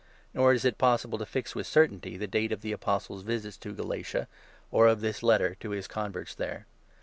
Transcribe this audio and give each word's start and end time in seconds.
Nor 0.33 0.51
is 0.53 0.65
it 0.65 0.79
possible 0.79 1.19
to 1.19 1.27
fix 1.27 1.53
with 1.53 1.67
certainty 1.67 2.17
the 2.17 2.25
date 2.25 2.51
of 2.51 2.61
the 2.61 2.71
Apostle's 2.71 3.21
visits 3.21 3.55
to 3.57 3.71
'Galatia,' 3.71 4.27
or 4.71 4.87
of 4.87 5.01
this 5.01 5.21
Letter 5.21 5.53
to 5.59 5.69
his 5.69 5.87
converts 5.87 6.33
there. 6.33 6.65